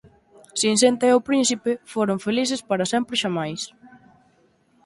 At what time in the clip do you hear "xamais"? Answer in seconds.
3.23-3.61